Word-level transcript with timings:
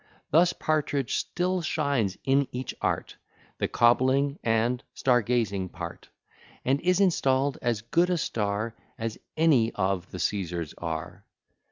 Thus 0.31 0.51
Partridge 0.51 1.13
still 1.17 1.61
shines 1.61 2.17
in 2.23 2.47
each 2.51 2.73
art, 2.81 3.17
The 3.59 3.67
cobbling 3.67 4.39
and 4.43 4.83
star 4.95 5.21
gazing 5.21 5.69
part, 5.69 6.09
And 6.65 6.81
is 6.81 6.99
install'd 6.99 7.59
as 7.61 7.81
good 7.83 8.09
a 8.09 8.17
star 8.17 8.73
As 8.97 9.19
any 9.37 9.71
of 9.73 10.09
the 10.09 10.17
Caesars 10.17 10.73
are. 10.79 11.23